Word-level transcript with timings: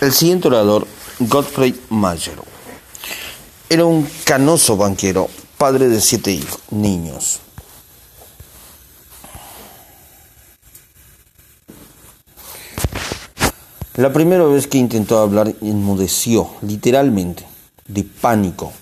El 0.00 0.12
siguiente 0.12 0.48
orador, 0.48 0.86
Godfrey 1.18 1.78
Mayer, 1.90 2.38
era 3.68 3.84
un 3.84 4.08
canoso 4.24 4.74
banquero, 4.78 5.28
padre 5.58 5.88
de 5.88 6.00
siete 6.00 6.32
hijos, 6.32 6.58
niños. 6.70 7.40
La 13.96 14.10
primera 14.10 14.44
vez 14.44 14.66
que 14.66 14.78
intentó 14.78 15.18
hablar 15.18 15.54
enmudeció, 15.60 16.48
literalmente, 16.62 17.44
de 17.86 18.02
pánico. 18.02 18.72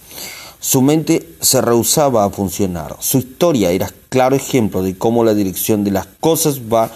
Su 0.61 0.83
mente 0.83 1.35
se 1.41 1.61
rehusaba 1.61 2.25
a 2.25 2.31
funcionar. 2.31 2.97
Su 3.01 3.19
historia 3.19 3.73
era 3.73 3.93
claro 4.09 4.37
ejemplo 4.37 4.85
de 4.85 4.97
cómo 4.97 5.25
la 5.25 5.35
dirección 5.35 5.83
de 5.83 5.91
las 5.91 6.07
cosas 6.21 6.61
va 6.73 6.93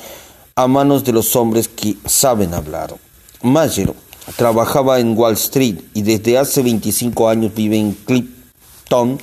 a 0.54 0.68
manos 0.68 1.02
de 1.02 1.12
los 1.12 1.34
hombres 1.34 1.66
que 1.66 1.96
saben 2.06 2.54
hablar. 2.54 2.94
Mayer 3.42 3.92
trabajaba 4.36 5.00
en 5.00 5.16
Wall 5.16 5.34
Street 5.34 5.80
y 5.94 6.02
desde 6.02 6.38
hace 6.38 6.62
25 6.62 7.28
años 7.28 7.52
vive 7.54 7.76
en 7.76 7.92
Clifton, 7.92 9.18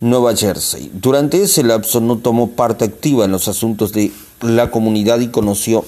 Nueva 0.00 0.36
Jersey. 0.36 0.90
Durante 0.92 1.42
ese 1.42 1.62
lapso 1.62 2.00
no 2.00 2.18
tomó 2.18 2.50
parte 2.50 2.84
activa 2.84 3.24
en 3.24 3.32
los 3.32 3.48
asuntos 3.48 3.92
de 3.92 4.12
la 4.40 4.70
comunidad 4.70 5.20
y 5.20 5.28
conoció 5.28 5.84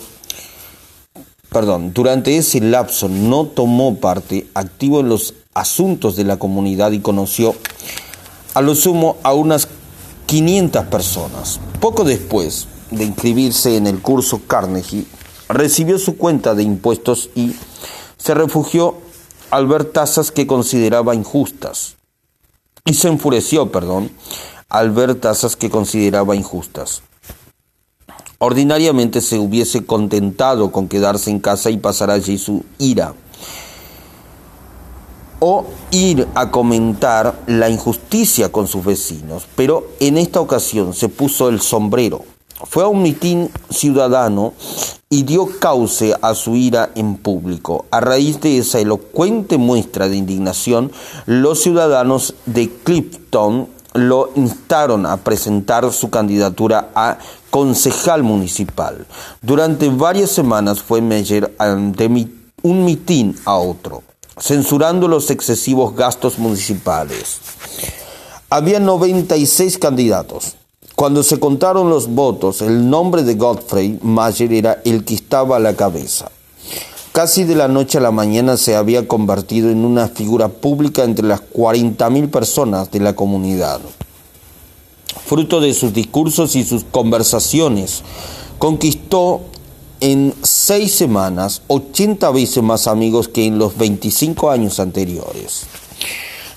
perdón, 1.54 1.92
durante 1.94 2.36
ese 2.36 2.60
lapso 2.60 3.08
no 3.08 3.46
tomó 3.46 3.94
parte 3.98 4.48
activo 4.54 4.98
en 4.98 5.08
los 5.08 5.34
asuntos 5.54 6.16
de 6.16 6.24
la 6.24 6.36
comunidad 6.36 6.90
y 6.90 6.98
conoció 6.98 7.54
a 8.54 8.60
lo 8.60 8.74
sumo 8.74 9.18
a 9.22 9.34
unas 9.34 9.68
500 10.26 10.86
personas. 10.86 11.60
Poco 11.78 12.02
después 12.02 12.66
de 12.90 13.04
inscribirse 13.04 13.76
en 13.76 13.86
el 13.86 14.00
curso 14.00 14.42
Carnegie, 14.48 15.06
recibió 15.48 16.00
su 16.00 16.16
cuenta 16.16 16.56
de 16.56 16.64
impuestos 16.64 17.30
y 17.36 17.52
se 18.24 18.32
refugió 18.32 18.94
al 19.50 19.66
ver 19.66 19.84
tasas 19.84 20.30
que 20.30 20.46
consideraba 20.46 21.14
injustas. 21.14 21.96
Y 22.86 22.94
se 22.94 23.08
enfureció, 23.08 23.70
perdón, 23.70 24.10
al 24.70 24.92
ver 24.92 25.14
tasas 25.16 25.56
que 25.56 25.68
consideraba 25.68 26.34
injustas. 26.34 27.02
Ordinariamente 28.38 29.20
se 29.20 29.38
hubiese 29.38 29.84
contentado 29.84 30.72
con 30.72 30.88
quedarse 30.88 31.30
en 31.30 31.38
casa 31.38 31.68
y 31.68 31.76
pasar 31.76 32.10
allí 32.10 32.38
su 32.38 32.64
ira. 32.78 33.12
O 35.40 35.66
ir 35.90 36.26
a 36.34 36.50
comentar 36.50 37.42
la 37.46 37.68
injusticia 37.68 38.50
con 38.50 38.68
sus 38.68 38.86
vecinos, 38.86 39.46
pero 39.54 39.86
en 40.00 40.16
esta 40.16 40.40
ocasión 40.40 40.94
se 40.94 41.10
puso 41.10 41.50
el 41.50 41.60
sombrero. 41.60 42.24
Fue 42.64 42.84
a 42.84 42.88
un 42.88 43.02
mitin 43.02 43.50
ciudadano 43.70 44.54
y 45.10 45.22
dio 45.22 45.48
cauce 45.60 46.14
a 46.20 46.34
su 46.34 46.56
ira 46.56 46.90
en 46.94 47.16
público. 47.16 47.86
A 47.90 48.00
raíz 48.00 48.40
de 48.40 48.58
esa 48.58 48.80
elocuente 48.80 49.58
muestra 49.58 50.08
de 50.08 50.16
indignación, 50.16 50.90
los 51.26 51.60
ciudadanos 51.60 52.34
de 52.46 52.70
Clifton 52.82 53.68
lo 53.92 54.30
instaron 54.34 55.06
a 55.06 55.18
presentar 55.18 55.90
su 55.92 56.10
candidatura 56.10 56.90
a 56.94 57.18
concejal 57.50 58.24
municipal. 58.24 59.06
Durante 59.40 59.88
varias 59.88 60.30
semanas 60.30 60.82
fue 60.82 61.00
Meyer 61.00 61.56
de 61.56 62.28
un 62.62 62.84
mitin 62.84 63.36
a 63.44 63.56
otro, 63.56 64.02
censurando 64.40 65.06
los 65.06 65.30
excesivos 65.30 65.94
gastos 65.94 66.40
municipales. 66.40 67.38
Había 68.50 68.80
96 68.80 69.78
candidatos. 69.78 70.56
Cuando 70.96 71.24
se 71.24 71.40
contaron 71.40 71.90
los 71.90 72.08
votos, 72.08 72.62
el 72.62 72.88
nombre 72.88 73.24
de 73.24 73.34
Godfrey 73.34 73.98
Mayer 74.00 74.52
era 74.52 74.80
el 74.84 75.04
que 75.04 75.14
estaba 75.14 75.56
a 75.56 75.60
la 75.60 75.74
cabeza. 75.74 76.30
Casi 77.10 77.42
de 77.42 77.56
la 77.56 77.66
noche 77.66 77.98
a 77.98 78.00
la 78.00 78.12
mañana 78.12 78.56
se 78.56 78.76
había 78.76 79.08
convertido 79.08 79.70
en 79.70 79.84
una 79.84 80.08
figura 80.08 80.48
pública 80.48 81.02
entre 81.02 81.26
las 81.26 81.42
40.000 81.52 82.30
personas 82.30 82.92
de 82.92 83.00
la 83.00 83.16
comunidad. 83.16 83.80
Fruto 85.26 85.60
de 85.60 85.74
sus 85.74 85.92
discursos 85.92 86.54
y 86.54 86.64
sus 86.64 86.84
conversaciones, 86.84 88.02
conquistó 88.58 89.40
en 90.00 90.32
seis 90.42 90.94
semanas 90.94 91.62
80 91.68 92.30
veces 92.30 92.62
más 92.62 92.86
amigos 92.86 93.26
que 93.28 93.46
en 93.46 93.58
los 93.58 93.76
25 93.76 94.50
años 94.50 94.78
anteriores. 94.78 95.66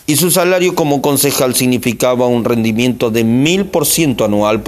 Y 0.10 0.16
su 0.16 0.32
salario 0.32 0.74
como 0.74 1.02
concejal 1.02 1.54
significaba 1.54 2.28
un 2.28 2.46
rendimiento 2.46 3.12
de 3.12 3.26
mil 3.26 3.66
por 3.66 3.86
ciento 3.86 4.24
anual 4.24 4.64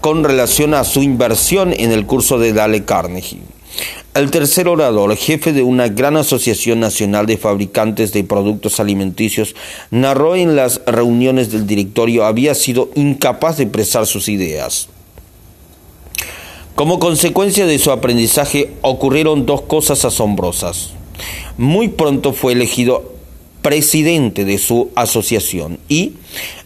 con 0.00 0.22
relación 0.22 0.74
a 0.74 0.84
su 0.84 1.02
inversión 1.02 1.74
en 1.76 1.90
el 1.90 2.06
curso 2.06 2.38
de 2.38 2.52
Dale 2.52 2.84
Carnegie. 2.84 3.40
El 4.14 4.30
tercer 4.30 4.68
orador, 4.68 5.16
jefe 5.16 5.52
de 5.52 5.64
una 5.64 5.88
gran 5.88 6.16
asociación 6.16 6.78
nacional 6.78 7.26
de 7.26 7.36
fabricantes 7.36 8.12
de 8.12 8.22
productos 8.22 8.78
alimenticios, 8.78 9.56
narró 9.90 10.36
en 10.36 10.54
las 10.54 10.80
reuniones 10.86 11.50
del 11.50 11.66
directorio 11.66 12.24
había 12.24 12.54
sido 12.54 12.90
incapaz 12.94 13.56
de 13.56 13.64
expresar 13.64 14.06
sus 14.06 14.28
ideas. 14.28 14.88
Como 16.76 17.00
consecuencia 17.00 17.66
de 17.66 17.78
su 17.80 17.90
aprendizaje 17.90 18.72
ocurrieron 18.82 19.46
dos 19.46 19.62
cosas 19.62 20.04
asombrosas. 20.04 20.90
Muy 21.58 21.88
pronto 21.88 22.32
fue 22.32 22.52
elegido 22.52 23.19
presidente 23.62 24.44
de 24.44 24.58
su 24.58 24.90
asociación 24.94 25.78
y 25.88 26.14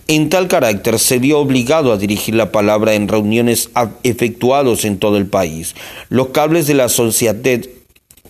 en 0.06 0.28
tal 0.28 0.48
carácter 0.48 0.98
se 0.98 1.18
vio 1.18 1.38
obligado 1.38 1.92
a 1.92 1.96
dirigir 1.96 2.34
la 2.34 2.52
palabra 2.52 2.94
en 2.94 3.08
reuniones 3.08 3.70
efectuados 4.02 4.84
en 4.84 4.98
todo 4.98 5.16
el 5.16 5.26
país. 5.26 5.74
Los 6.08 6.28
cables 6.28 6.66
de 6.66 6.74
la 6.74 6.88
Sociedad 6.88 7.36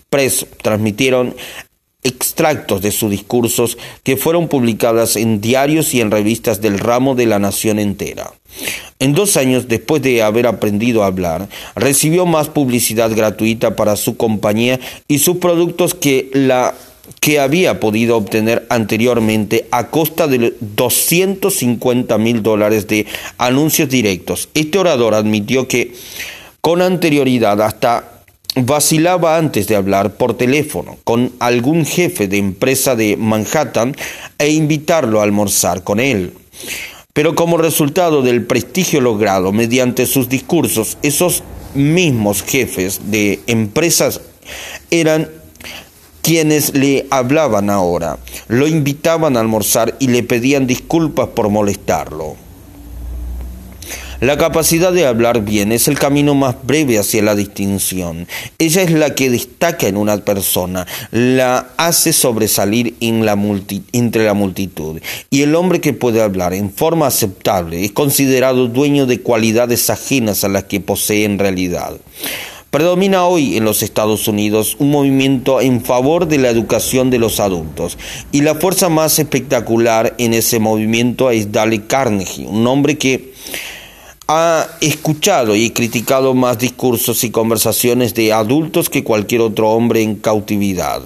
Press 0.09 0.45
transmitieron 0.61 1.35
extractos 2.03 2.81
de 2.81 2.91
sus 2.91 3.09
discursos 3.09 3.77
que 4.03 4.15
fueron 4.15 4.47
publicadas 4.47 5.15
en 5.15 5.41
diarios 5.41 5.93
y 5.93 6.01
en 6.01 6.11
revistas 6.11 6.61
del 6.61 6.79
ramo 6.79 7.15
de 7.15 7.25
la 7.25 7.39
nación 7.39 7.79
entera. 7.79 8.31
En 8.99 9.13
dos 9.13 9.35
años 9.37 9.67
después 9.67 10.01
de 10.03 10.21
haber 10.21 10.47
aprendido 10.47 11.03
a 11.03 11.07
hablar, 11.07 11.49
recibió 11.75 12.25
más 12.25 12.47
publicidad 12.47 13.11
gratuita 13.13 13.75
para 13.75 13.95
su 13.95 14.15
compañía 14.17 14.79
y 15.07 15.19
sus 15.19 15.37
productos 15.37 15.95
que 15.95 16.29
la 16.31 16.75
que 17.19 17.39
había 17.39 17.79
podido 17.79 18.17
obtener 18.17 18.65
anteriormente 18.69 19.67
a 19.71 19.87
costa 19.87 20.27
de 20.27 20.53
250 20.59 22.17
mil 22.17 22.43
dólares 22.43 22.87
de 22.87 23.05
anuncios 23.37 23.89
directos. 23.89 24.49
Este 24.53 24.77
orador 24.77 25.13
admitió 25.13 25.67
que 25.67 25.93
con 26.61 26.81
anterioridad 26.81 27.61
hasta 27.61 28.15
vacilaba 28.55 29.37
antes 29.37 29.67
de 29.67 29.75
hablar 29.75 30.15
por 30.15 30.35
teléfono 30.37 30.97
con 31.03 31.33
algún 31.39 31.85
jefe 31.85 32.27
de 32.27 32.37
empresa 32.37 32.95
de 32.95 33.17
Manhattan 33.17 33.95
e 34.37 34.49
invitarlo 34.49 35.19
a 35.19 35.23
almorzar 35.23 35.83
con 35.83 35.99
él. 35.99 36.33
Pero 37.13 37.35
como 37.35 37.57
resultado 37.57 38.21
del 38.21 38.45
prestigio 38.45 39.01
logrado 39.01 39.51
mediante 39.51 40.05
sus 40.05 40.29
discursos, 40.29 40.97
esos 41.01 41.43
mismos 41.73 42.43
jefes 42.43 43.11
de 43.11 43.39
empresas 43.47 44.21
eran 44.91 45.29
quienes 46.25 46.73
le 46.73 47.05
hablaban 47.11 47.69
ahora, 47.69 48.17
lo 48.47 48.65
invitaban 48.65 49.37
a 49.37 49.41
almorzar 49.41 49.95
y 49.99 50.07
le 50.07 50.23
pedían 50.23 50.65
disculpas 50.65 51.27
por 51.27 51.51
molestarlo. 51.51 52.35
La 54.21 54.35
capacidad 54.35 54.91
de 54.91 55.05
hablar 55.05 55.41
bien 55.45 55.71
es 55.71 55.87
el 55.87 55.99
camino 55.99 56.33
más 56.33 56.55
breve 56.63 56.97
hacia 56.97 57.21
la 57.21 57.35
distinción. 57.35 58.27
Ella 58.57 58.81
es 58.81 58.89
la 58.89 59.13
que 59.13 59.29
destaca 59.29 59.87
en 59.87 59.97
una 59.97 60.17
persona, 60.17 60.87
la 61.11 61.67
hace 61.77 62.11
sobresalir 62.11 62.95
entre 63.01 64.25
la 64.25 64.33
multitud. 64.33 64.99
Y 65.29 65.43
el 65.43 65.53
hombre 65.53 65.79
que 65.79 65.93
puede 65.93 66.23
hablar 66.23 66.55
en 66.55 66.71
forma 66.71 67.05
aceptable 67.05 67.85
es 67.85 67.91
considerado 67.91 68.67
dueño 68.67 69.05
de 69.05 69.21
cualidades 69.21 69.91
ajenas 69.91 70.43
a 70.43 70.49
las 70.49 70.63
que 70.63 70.79
posee 70.79 71.25
en 71.25 71.37
realidad. 71.37 71.93
Predomina 72.75 73.25
hoy 73.25 73.55
en 73.55 73.63
los 73.63 73.83
Estados 73.83 74.27
Unidos 74.27 74.75
un 74.79 74.91
movimiento 74.91 75.61
en 75.61 75.81
favor 75.81 76.27
de 76.27 76.37
la 76.37 76.49
educación 76.49 77.09
de 77.09 77.19
los 77.19 77.39
adultos 77.39 77.97
y 78.33 78.41
la 78.41 78.55
fuerza 78.55 78.89
más 78.89 79.17
espectacular 79.17 80.13
en 80.17 80.33
ese 80.33 80.59
movimiento 80.59 81.31
es 81.31 81.53
Dale 81.53 81.87
Carnegie, 81.87 82.45
un 82.45 82.67
hombre 82.67 82.97
que 82.97 83.31
ha 84.27 84.67
escuchado 84.81 85.55
y 85.55 85.69
criticado 85.69 86.33
más 86.33 86.59
discursos 86.59 87.23
y 87.23 87.29
conversaciones 87.29 88.13
de 88.13 88.33
adultos 88.33 88.89
que 88.89 89.05
cualquier 89.05 89.39
otro 89.39 89.69
hombre 89.69 90.01
en 90.01 90.15
cautividad. 90.15 91.01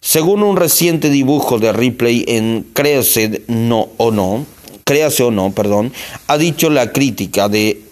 Según 0.00 0.42
un 0.42 0.56
reciente 0.56 1.08
dibujo 1.08 1.60
de 1.60 1.72
Ripley 1.72 2.24
en 2.26 2.66
Créase 2.72 3.42
no 3.46 3.90
o 3.96 4.10
no, 4.10 4.44
Créase 4.82 5.22
o 5.22 5.30
no, 5.30 5.52
perdón, 5.52 5.92
ha 6.26 6.36
dicho 6.36 6.68
la 6.68 6.90
crítica 6.90 7.48
de 7.48 7.91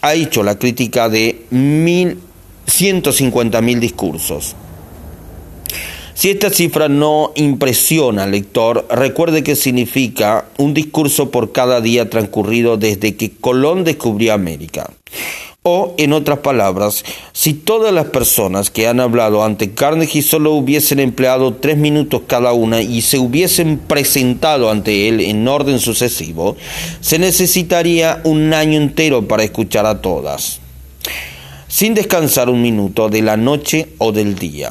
ha 0.00 0.14
hecho 0.14 0.42
la 0.42 0.58
crítica 0.58 1.08
de 1.08 1.46
150.000 1.50 3.78
discursos. 3.78 4.56
Si 6.14 6.30
esta 6.30 6.50
cifra 6.50 6.88
no 6.88 7.30
impresiona 7.36 8.24
al 8.24 8.32
lector, 8.32 8.88
recuerde 8.90 9.44
que 9.44 9.54
significa 9.54 10.46
un 10.58 10.74
discurso 10.74 11.30
por 11.30 11.52
cada 11.52 11.80
día 11.80 12.10
transcurrido 12.10 12.76
desde 12.76 13.14
que 13.14 13.30
Colón 13.30 13.84
descubrió 13.84 14.34
América. 14.34 14.90
O, 15.64 15.94
en 15.98 16.12
otras 16.12 16.38
palabras, 16.38 17.04
si 17.32 17.52
todas 17.52 17.92
las 17.92 18.06
personas 18.06 18.70
que 18.70 18.86
han 18.86 19.00
hablado 19.00 19.44
ante 19.44 19.74
Carnegie 19.74 20.22
solo 20.22 20.52
hubiesen 20.52 21.00
empleado 21.00 21.54
tres 21.54 21.76
minutos 21.76 22.22
cada 22.26 22.52
una 22.52 22.80
y 22.80 23.02
se 23.02 23.18
hubiesen 23.18 23.78
presentado 23.78 24.70
ante 24.70 25.08
él 25.08 25.20
en 25.20 25.46
orden 25.48 25.80
sucesivo, 25.80 26.56
se 27.00 27.18
necesitaría 27.18 28.20
un 28.24 28.54
año 28.54 28.78
entero 28.78 29.26
para 29.26 29.42
escuchar 29.42 29.84
a 29.84 30.00
todas, 30.00 30.60
sin 31.66 31.92
descansar 31.92 32.48
un 32.48 32.62
minuto 32.62 33.08
de 33.08 33.22
la 33.22 33.36
noche 33.36 33.88
o 33.98 34.12
del 34.12 34.36
día. 34.36 34.70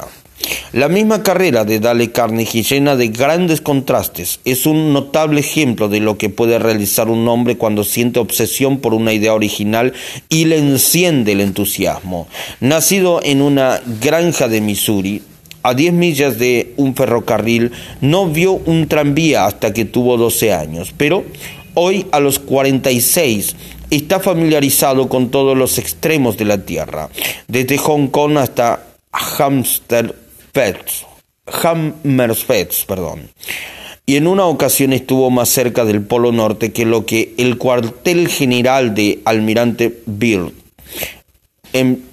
La 0.72 0.88
misma 0.88 1.22
carrera 1.22 1.64
de 1.64 1.80
Dale 1.80 2.12
Carnegie 2.12 2.62
llena 2.62 2.94
de 2.94 3.08
grandes 3.08 3.60
contrastes 3.60 4.40
es 4.44 4.66
un 4.66 4.92
notable 4.92 5.40
ejemplo 5.40 5.88
de 5.88 6.00
lo 6.00 6.18
que 6.18 6.28
puede 6.28 6.58
realizar 6.58 7.08
un 7.08 7.26
hombre 7.26 7.56
cuando 7.56 7.84
siente 7.84 8.20
obsesión 8.20 8.78
por 8.78 8.94
una 8.94 9.12
idea 9.12 9.34
original 9.34 9.94
y 10.28 10.44
le 10.44 10.58
enciende 10.58 11.32
el 11.32 11.40
entusiasmo. 11.40 12.28
Nacido 12.60 13.20
en 13.22 13.42
una 13.42 13.80
granja 14.00 14.46
de 14.46 14.60
Missouri, 14.60 15.22
a 15.62 15.74
10 15.74 15.92
millas 15.94 16.38
de 16.38 16.74
un 16.76 16.94
ferrocarril, 16.94 17.72
no 18.00 18.28
vio 18.28 18.52
un 18.52 18.88
tranvía 18.88 19.46
hasta 19.46 19.72
que 19.72 19.84
tuvo 19.84 20.16
12 20.16 20.52
años, 20.52 20.94
pero 20.96 21.24
hoy 21.74 22.06
a 22.12 22.20
los 22.20 22.38
46 22.38 23.56
está 23.90 24.20
familiarizado 24.20 25.08
con 25.08 25.30
todos 25.30 25.56
los 25.56 25.78
extremos 25.78 26.36
de 26.36 26.44
la 26.44 26.58
Tierra, 26.64 27.08
desde 27.48 27.78
Hong 27.78 28.08
Kong 28.08 28.36
hasta 28.36 28.84
Hamster 29.12 30.27
Hammersfest, 31.62 32.86
perdón. 32.86 33.30
Y 34.06 34.16
en 34.16 34.26
una 34.26 34.46
ocasión 34.46 34.92
estuvo 34.92 35.30
más 35.30 35.50
cerca 35.50 35.84
del 35.84 36.02
Polo 36.02 36.32
Norte 36.32 36.72
que 36.72 36.86
lo 36.86 37.04
que 37.04 37.34
el 37.36 37.58
cuartel 37.58 38.28
general 38.28 38.94
de 38.94 39.20
Almirante 39.24 40.00
Byrd 40.06 40.52
en 41.72 42.04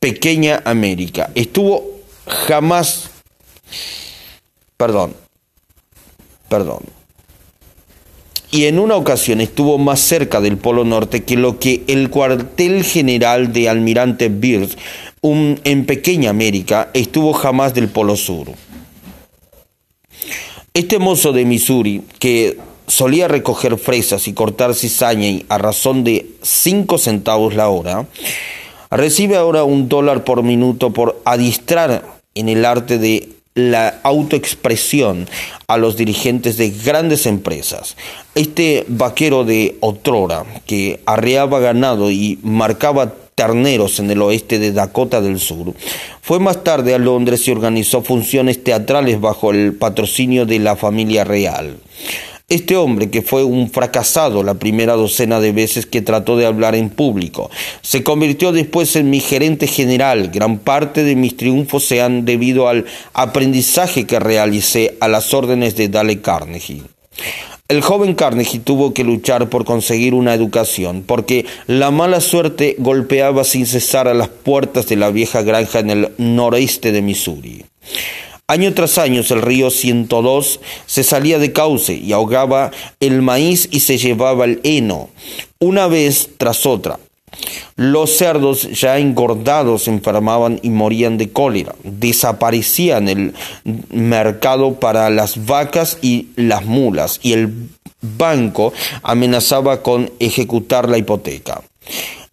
Pequeña 0.00 0.60
América. 0.64 1.30
Estuvo 1.34 2.00
jamás, 2.26 3.10
perdón, 4.76 5.14
perdón. 6.48 6.80
Y 8.50 8.66
en 8.66 8.78
una 8.78 8.96
ocasión 8.96 9.40
estuvo 9.40 9.78
más 9.78 10.00
cerca 10.00 10.40
del 10.40 10.58
Polo 10.58 10.84
Norte 10.84 11.24
que 11.24 11.36
lo 11.36 11.58
que 11.58 11.82
el 11.88 12.10
cuartel 12.10 12.84
general 12.84 13.52
de 13.52 13.68
Almirante 13.68 14.28
Byrd 14.28 14.70
en 15.24 15.86
pequeña 15.86 16.30
América 16.30 16.90
estuvo 16.92 17.32
jamás 17.32 17.72
del 17.72 17.88
Polo 17.88 18.14
Sur. 18.14 18.48
Este 20.74 20.98
mozo 20.98 21.32
de 21.32 21.46
Missouri, 21.46 22.02
que 22.18 22.58
solía 22.86 23.26
recoger 23.26 23.78
fresas 23.78 24.28
y 24.28 24.34
cortar 24.34 24.74
cizaña 24.74 25.40
a 25.48 25.56
razón 25.56 26.04
de 26.04 26.26
cinco 26.42 26.98
centavos 26.98 27.54
la 27.54 27.68
hora, 27.68 28.06
recibe 28.90 29.36
ahora 29.36 29.64
un 29.64 29.88
dólar 29.88 30.24
por 30.24 30.42
minuto 30.42 30.92
por 30.92 31.22
adiestrar 31.24 32.04
en 32.34 32.50
el 32.50 32.66
arte 32.66 32.98
de 32.98 33.30
la 33.54 34.00
autoexpresión 34.02 35.28
a 35.68 35.78
los 35.78 35.96
dirigentes 35.96 36.58
de 36.58 36.70
grandes 36.70 37.24
empresas. 37.24 37.96
Este 38.34 38.84
vaquero 38.88 39.44
de 39.44 39.76
otrora, 39.80 40.44
que 40.66 41.00
arreaba 41.06 41.60
ganado 41.60 42.10
y 42.10 42.38
marcaba 42.42 43.14
terneros 43.34 43.98
en 43.98 44.10
el 44.10 44.22
oeste 44.22 44.58
de 44.58 44.72
Dakota 44.72 45.20
del 45.20 45.38
Sur. 45.38 45.74
Fue 46.22 46.38
más 46.38 46.64
tarde 46.64 46.94
a 46.94 46.98
Londres 46.98 47.46
y 47.48 47.50
organizó 47.50 48.02
funciones 48.02 48.62
teatrales 48.62 49.20
bajo 49.20 49.50
el 49.50 49.74
patrocinio 49.74 50.46
de 50.46 50.58
la 50.58 50.76
familia 50.76 51.24
real. 51.24 51.78
Este 52.50 52.76
hombre, 52.76 53.08
que 53.08 53.22
fue 53.22 53.42
un 53.42 53.70
fracasado 53.70 54.42
la 54.42 54.54
primera 54.54 54.92
docena 54.94 55.40
de 55.40 55.52
veces 55.52 55.86
que 55.86 56.02
trató 56.02 56.36
de 56.36 56.44
hablar 56.44 56.74
en 56.74 56.90
público, 56.90 57.50
se 57.80 58.02
convirtió 58.02 58.52
después 58.52 58.96
en 58.96 59.08
mi 59.08 59.20
gerente 59.20 59.66
general. 59.66 60.28
Gran 60.28 60.58
parte 60.58 61.04
de 61.04 61.16
mis 61.16 61.38
triunfos 61.38 61.84
se 61.84 62.02
han 62.02 62.26
debido 62.26 62.68
al 62.68 62.84
aprendizaje 63.14 64.06
que 64.06 64.20
realicé 64.20 64.98
a 65.00 65.08
las 65.08 65.32
órdenes 65.32 65.74
de 65.76 65.88
Dale 65.88 66.20
Carnegie. 66.20 66.82
El 67.66 67.80
joven 67.80 68.14
Carnegie 68.14 68.60
tuvo 68.60 68.92
que 68.92 69.04
luchar 69.04 69.48
por 69.48 69.64
conseguir 69.64 70.12
una 70.12 70.34
educación, 70.34 71.02
porque 71.06 71.46
la 71.66 71.90
mala 71.90 72.20
suerte 72.20 72.76
golpeaba 72.78 73.42
sin 73.42 73.64
cesar 73.64 74.06
a 74.06 74.12
las 74.12 74.28
puertas 74.28 74.86
de 74.86 74.96
la 74.96 75.10
vieja 75.10 75.40
granja 75.40 75.78
en 75.78 75.88
el 75.88 76.10
noreste 76.18 76.92
de 76.92 77.00
Missouri. 77.00 77.64
Año 78.48 78.74
tras 78.74 78.98
año 78.98 79.22
el 79.26 79.40
río 79.40 79.70
102 79.70 80.60
se 80.84 81.02
salía 81.04 81.38
de 81.38 81.52
cauce 81.52 81.94
y 81.94 82.12
ahogaba 82.12 82.70
el 83.00 83.22
maíz 83.22 83.66
y 83.70 83.80
se 83.80 83.96
llevaba 83.96 84.44
el 84.44 84.60
heno, 84.62 85.08
una 85.58 85.86
vez 85.86 86.28
tras 86.36 86.66
otra. 86.66 86.98
Los 87.76 88.16
cerdos 88.16 88.70
ya 88.70 88.98
engordados 88.98 89.88
enfermaban 89.88 90.60
y 90.62 90.70
morían 90.70 91.18
de 91.18 91.30
cólera. 91.30 91.74
Desaparecían 91.82 93.08
el 93.08 93.34
mercado 93.90 94.74
para 94.74 95.10
las 95.10 95.46
vacas 95.46 95.98
y 96.02 96.28
las 96.36 96.64
mulas 96.64 97.20
y 97.22 97.32
el 97.32 97.52
banco 98.00 98.72
amenazaba 99.02 99.82
con 99.82 100.10
ejecutar 100.20 100.88
la 100.88 100.98
hipoteca. 100.98 101.62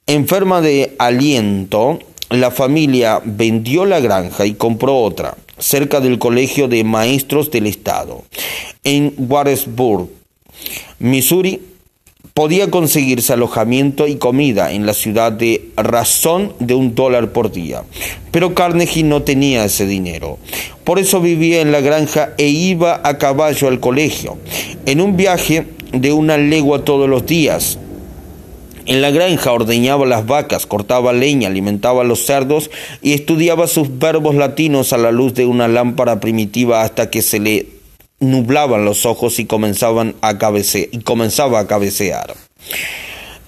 Enferma 0.05 0.61
de 0.61 0.95
aliento, 0.99 1.99
la 2.29 2.51
familia 2.51 3.21
vendió 3.23 3.85
la 3.85 3.99
granja 3.99 4.45
y 4.45 4.53
compró 4.53 4.97
otra, 4.97 5.37
cerca 5.57 5.99
del 5.99 6.19
Colegio 6.19 6.67
de 6.67 6.83
Maestros 6.83 7.51
del 7.51 7.67
Estado, 7.67 8.23
en 8.83 9.13
Warrensburg, 9.17 10.09
Missouri, 10.99 11.61
podía 12.33 12.71
conseguirse 12.71 13.33
alojamiento 13.33 14.07
y 14.07 14.15
comida 14.15 14.71
en 14.71 14.85
la 14.85 14.93
ciudad 14.93 15.31
de 15.31 15.69
razón 15.75 16.53
de 16.59 16.73
un 16.73 16.95
dólar 16.95 17.33
por 17.33 17.51
día. 17.51 17.83
Pero 18.31 18.53
Carnegie 18.53 19.03
no 19.03 19.23
tenía 19.23 19.65
ese 19.65 19.85
dinero. 19.85 20.37
Por 20.83 20.99
eso 20.99 21.21
vivía 21.21 21.61
en 21.61 21.71
la 21.71 21.81
granja 21.81 22.33
e 22.37 22.47
iba 22.47 23.01
a 23.03 23.17
caballo 23.17 23.67
al 23.67 23.79
colegio, 23.79 24.37
en 24.85 25.01
un 25.01 25.17
viaje 25.17 25.67
de 25.91 26.13
una 26.13 26.37
legua 26.37 26.85
todos 26.85 27.09
los 27.09 27.25
días. 27.25 27.77
En 28.87 29.01
la 29.01 29.11
granja 29.11 29.51
ordeñaba 29.51 30.05
las 30.07 30.25
vacas, 30.25 30.65
cortaba 30.65 31.13
leña, 31.13 31.49
alimentaba 31.49 32.01
a 32.01 32.05
los 32.05 32.25
cerdos 32.25 32.71
y 33.01 33.13
estudiaba 33.13 33.67
sus 33.67 33.99
verbos 33.99 34.35
latinos 34.35 34.91
a 34.91 34.97
la 34.97 35.11
luz 35.11 35.33
de 35.35 35.45
una 35.45 35.67
lámpara 35.67 36.19
primitiva 36.19 36.81
hasta 36.81 37.09
que 37.09 37.21
se 37.21 37.39
le 37.39 37.80
nublaban 38.21 38.85
los 38.85 39.05
ojos 39.05 39.39
y, 39.39 39.45
comenzaban 39.45 40.15
a 40.21 40.37
y 40.91 40.99
comenzaba 40.99 41.59
a 41.59 41.67
cabecear. 41.67 42.33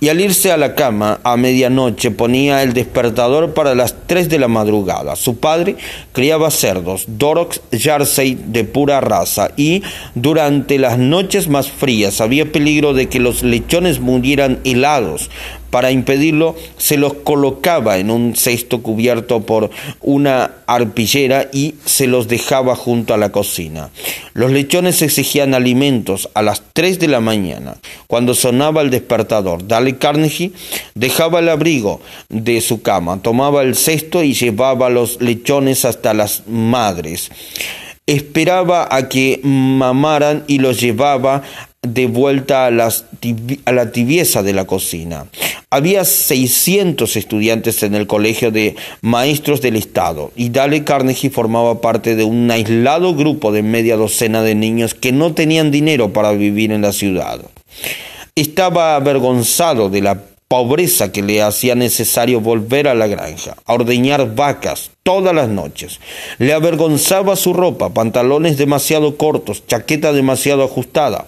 Y 0.04 0.10
al 0.10 0.20
irse 0.20 0.52
a 0.52 0.58
la 0.58 0.76
cama 0.76 1.22
a 1.24 1.38
medianoche 1.38 2.12
ponía 2.12 2.62
el 2.62 2.74
despertador 2.74 3.54
para 3.54 3.74
las 3.74 3.96
tres 4.06 4.28
de 4.28 4.38
la 4.38 4.50
madrugada. 4.50 5.16
Su 5.16 5.38
padre 5.38 5.78
criaba 6.12 6.52
cerdos, 6.52 7.06
Dorox 7.08 7.62
Jersey 7.72 8.38
de 8.48 8.66
pura 8.66 9.00
raza, 9.00 9.52
y 9.56 9.82
durante 10.14 10.78
las 10.78 10.98
noches 10.98 11.48
más 11.48 11.72
frías 11.72 12.20
había 12.20 12.52
peligro 12.52 12.94
de 12.94 13.08
que 13.08 13.22
los 13.22 13.44
lechones 13.44 14.02
murieran 14.02 14.60
helados, 14.66 15.30
para 15.74 15.90
impedirlo, 15.90 16.56
se 16.78 16.98
los 16.98 17.16
colocaba 17.16 17.98
en 17.98 18.12
un 18.12 18.36
cesto 18.36 18.84
cubierto 18.84 19.42
por 19.42 19.72
una 20.02 20.52
arpillera 20.68 21.50
y 21.52 21.74
se 21.84 22.06
los 22.06 22.28
dejaba 22.28 22.76
junto 22.76 23.16
a 23.16 23.18
la 23.18 23.32
cocina. 23.32 23.90
Los 24.36 24.52
lechones 24.52 25.02
exigían 25.02 25.56
alimentos 25.56 26.30
a 26.36 26.44
las 26.44 26.62
3 26.74 27.00
de 27.00 27.08
la 27.08 27.22
mañana. 27.22 27.78
Cuando 28.06 28.36
sonaba 28.36 28.84
el 28.84 28.92
despertador, 28.92 29.68
Dale 29.68 29.98
Carnegie 29.98 30.52
dejaba 30.94 31.40
el 31.40 31.50
abrigo 31.50 32.02
de 32.30 32.62
su 32.62 32.84
cama, 32.84 33.24
tomaba 33.24 33.64
el 33.64 33.74
cesto 33.76 34.22
y 34.22 34.36
llevaba 34.36 34.92
los 34.92 35.24
lechones 35.24 35.86
hasta 35.86 36.14
las 36.14 36.44
madres 36.46 37.32
esperaba 38.06 38.94
a 38.94 39.08
que 39.08 39.40
mamaran 39.44 40.44
y 40.48 40.60
los 40.60 40.82
llevaba 40.82 41.42
de 41.84 42.08
vuelta 42.08 42.66
a, 42.66 42.68
a, 42.68 43.72
la 43.72 43.92
tibieza 43.92 44.42
de 44.42 44.54
la 44.54 44.66
cocina. 44.66 45.28
Había 45.70 46.06
600 46.06 47.16
estudiantes 47.16 47.84
en 47.84 47.94
el 47.94 48.08
colegio 48.08 48.52
de 48.52 48.76
maestros 49.02 49.62
del 49.62 49.76
Estado 49.76 50.32
y 50.36 50.50
Dale 50.50 50.84
Carnegie 50.84 51.30
formaba 51.30 51.82
parte 51.82 52.16
de 52.16 52.24
un 52.24 52.50
aislado 52.50 53.14
grupo 53.16 53.52
de 53.52 53.64
media 53.64 53.98
docena 53.98 54.42
de 54.44 54.56
niños 54.56 54.94
que 54.94 55.12
no 55.12 55.34
tenían 55.34 55.72
dinero 55.72 56.14
para 56.14 56.32
vivir 56.32 56.72
en 56.72 56.82
la 56.82 56.94
ciudad. 56.94 57.42
Estaba 58.36 58.96
avergonzado 58.96 59.90
de 59.90 60.02
la 60.02 60.24
pobreza 60.54 61.12
que 61.12 61.24
le 61.24 61.42
hacía 61.42 61.74
necesario 61.74 62.40
volver 62.40 62.88
a 62.88 62.94
la 62.94 63.08
granja, 63.08 63.58
a 63.66 63.74
ordeñar 63.74 64.36
vacas 64.36 64.92
todas 65.02 65.34
las 65.34 65.50
noches. 65.50 66.00
Le 66.38 66.54
avergonzaba 66.54 67.36
su 67.36 67.54
ropa, 67.54 67.92
pantalones 67.92 68.56
demasiado 68.56 69.18
cortos, 69.18 69.66
chaqueta 69.66 70.14
demasiado 70.14 70.64
ajustada. 70.64 71.26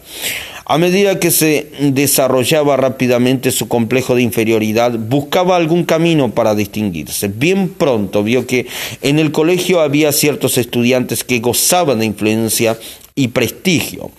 A 0.66 0.78
medida 0.78 1.20
que 1.20 1.32
se 1.32 1.72
desarrollaba 1.80 2.78
rápidamente 2.78 3.50
su 3.50 3.68
complejo 3.68 4.14
de 4.14 4.22
inferioridad, 4.22 4.92
buscaba 4.92 5.56
algún 5.56 5.86
camino 5.86 6.30
para 6.30 6.54
distinguirse. 6.54 7.28
Bien 7.28 7.70
pronto 7.70 8.22
vio 8.22 8.46
que 8.46 8.68
en 9.02 9.18
el 9.18 9.32
colegio 9.32 9.82
había 9.82 10.12
ciertos 10.12 10.60
estudiantes 10.60 11.24
que 11.24 11.40
gozaban 11.40 11.98
de 11.98 12.06
influencia 12.06 12.78
y 13.16 13.30
prestigio. 13.30 14.12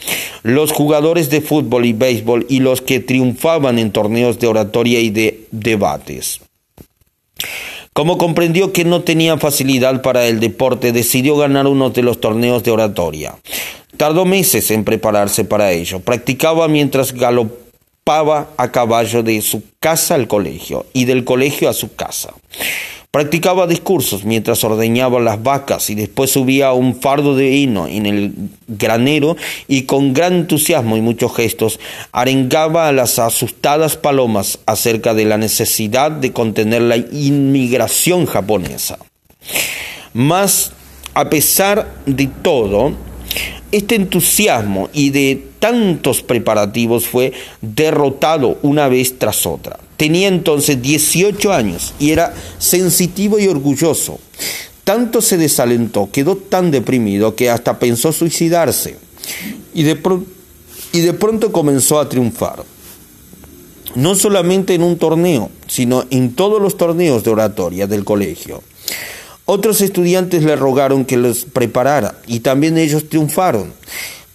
Los 0.43 0.73
jugadores 0.73 1.31
de 1.31 1.43
fútbol 1.43 1.85
y 1.85 1.93
béisbol 1.93 2.47
y 2.49 2.61
los 2.61 2.81
que 2.81 3.01
triunfaban 3.01 3.79
en 3.79 3.93
torneos 3.93 4.39
de 4.39 4.47
oratoria 4.47 5.01
y 5.01 5.11
de 5.11 5.47
debates. 5.51 6.41
Como 7.93 8.19
comprendió 8.19 8.73
que 8.73 8.85
no 8.85 9.03
tenía 9.03 9.39
facilidad 9.39 10.03
para 10.03 10.27
el 10.27 10.41
deporte, 10.41 10.93
decidió 10.93 11.37
ganar 11.37 11.67
uno 11.67 11.91
de 11.91 12.03
los 12.03 12.21
torneos 12.21 12.63
de 12.63 12.71
oratoria. 12.71 13.37
Tardó 13.97 14.25
meses 14.27 14.71
en 14.71 14.85
prepararse 14.85 15.45
para 15.45 15.73
ello. 15.73 16.01
Practicaba 16.01 16.69
mientras 16.69 17.13
galopaba 17.13 18.51
a 18.57 18.71
caballo 18.71 19.23
de 19.23 19.41
su 19.41 19.63
casa 19.81 20.15
al 20.15 20.29
colegio 20.29 20.85
y 20.93 21.07
del 21.07 21.25
colegio 21.25 21.69
a 21.71 21.73
su 21.73 21.95
casa. 21.95 22.35
Practicaba 23.17 23.67
discursos 23.67 24.27
mientras 24.27 24.63
ordeñaba 24.63 25.19
las 25.21 25.43
vacas 25.43 25.89
y 25.89 25.95
después 25.95 26.31
subía 26.31 26.75
un 26.75 27.01
fardo 27.01 27.35
de 27.35 27.51
hino 27.51 27.87
en 27.89 28.05
el 28.05 28.35
granero 28.69 29.39
y 29.69 29.85
con 29.85 30.13
gran 30.13 30.35
entusiasmo 30.35 30.99
y 30.99 31.01
muchos 31.01 31.35
gestos 31.35 31.81
arengaba 32.13 32.89
a 32.89 32.93
las 32.93 33.19
asustadas 33.19 33.97
palomas 33.97 34.59
acerca 34.67 35.15
de 35.15 35.25
la 35.25 35.39
necesidad 35.39 36.11
de 36.11 36.35
contener 36.35 36.83
la 36.83 36.99
inmigración 36.99 38.27
japonesa. 38.27 38.99
Mas, 40.13 40.73
a 41.15 41.31
pesar 41.31 41.95
de 42.05 42.29
todo, 42.43 42.93
este 43.73 43.95
entusiasmo 43.95 44.91
y 44.93 45.09
de 45.09 45.43
tantos 45.59 46.21
preparativos 46.21 47.07
fue 47.07 47.33
derrotado 47.63 48.59
una 48.61 48.89
vez 48.89 49.19
tras 49.19 49.47
otra. 49.47 49.79
Tenía 49.97 50.29
entonces 50.29 50.81
18 50.83 51.53
años 51.53 51.95
y 51.99 52.11
era 52.11 52.35
sensitivo 52.59 53.39
y 53.39 53.49
orgulloso. 53.49 54.19
Tanto 54.85 55.21
se 55.21 55.37
desalentó, 55.37 56.11
quedó 56.13 56.37
tan 56.37 56.71
deprimido 56.71 57.35
que 57.35 57.51
hasta 57.51 57.79
pensó 57.79 58.13
suicidarse. 58.13 58.97
Y 59.75 59.83
de, 59.83 59.99
y 60.93 61.01
de 61.01 61.13
pronto 61.13 61.51
comenzó 61.51 61.99
a 61.99 62.09
triunfar. 62.09 62.65
No 63.95 64.15
solamente 64.15 64.75
en 64.75 64.83
un 64.83 64.99
torneo, 64.99 65.51
sino 65.67 66.05
en 66.11 66.35
todos 66.35 66.61
los 66.61 66.77
torneos 66.77 67.25
de 67.25 67.31
oratoria 67.31 67.87
del 67.87 68.05
colegio. 68.05 68.63
Otros 69.49 69.81
estudiantes 69.81 70.43
le 70.43 70.57
rogaron 70.57 71.05
que 71.05 71.17
los 71.17 71.45
preparara 71.45 72.19
y 72.27 72.41
también 72.41 72.77
ellos 72.77 73.09
triunfaron. 73.09 73.73